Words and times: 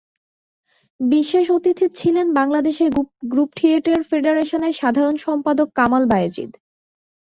বিশেষ 0.99 1.45
অতিথি 1.57 1.85
ছিলেন 1.99 2.27
বাংলাদেশ 2.39 2.77
গ্রুপ 3.31 3.49
থিয়েটার 3.55 3.99
ফেডারেশানের 4.09 4.73
সাধারণ 4.81 5.15
সম্পাদক 5.25 5.67
কামাল 5.77 6.03
বায়েজীদ। 6.11 6.51